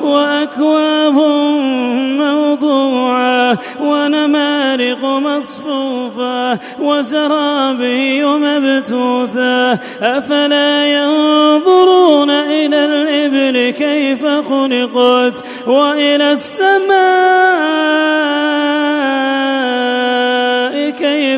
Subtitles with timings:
[0.00, 1.18] وأكواب
[2.20, 9.72] موضوعة ونمارق مصفوفة وزرابي مبثوثة
[10.02, 17.80] أفلا ينظرون إلى الإبل كيف خلقت وإلى السماء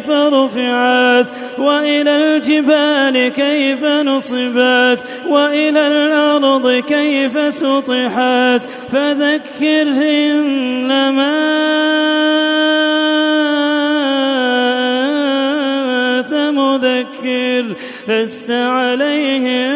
[0.03, 11.33] كيف رفعت وإلى الجبال كيف نصبت وإلى الأرض كيف سطحت فذكر إنما
[16.19, 17.77] أنت مذكر
[18.09, 19.73] لست عليهم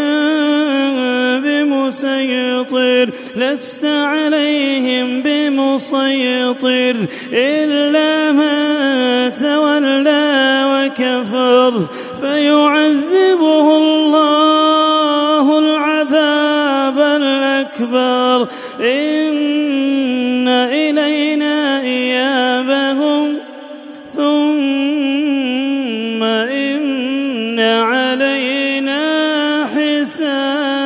[1.41, 6.97] بمسيطر لست عليهم بمسيطر
[7.33, 8.66] إلا من
[11.01, 11.87] وكفر
[12.21, 18.49] فيعذبه الله العذاب الأكبر.
[18.81, 23.39] إن إلينا إيابهم.
[24.07, 24.43] ثم
[26.25, 29.05] إن علينا
[29.67, 30.86] حساب